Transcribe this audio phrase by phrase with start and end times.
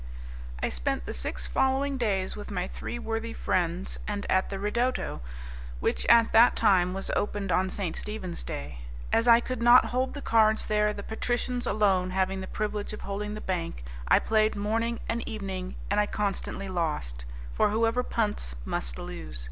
[0.63, 5.21] I spent the six following days with my three worthy friends, and at the 'ridotto',
[5.79, 7.95] which at that time was opened on St.
[7.95, 8.79] Stephen's Day.
[9.13, 13.01] As I could not hold the cards there, the patricians alone having the privilege of
[13.01, 17.23] holding the bank, I played morning and evening, and I constantly lost;
[17.53, 19.39] for whoever punts must lose.